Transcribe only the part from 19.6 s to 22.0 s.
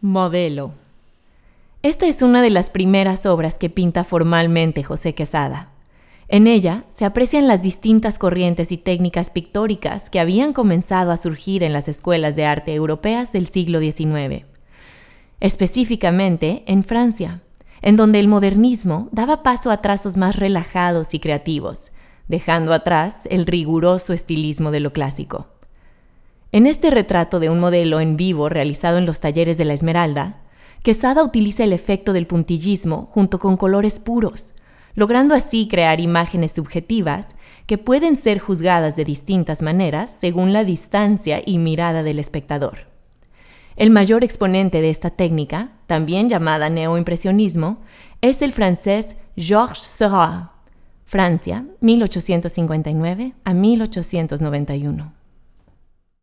a trazos más relajados y creativos,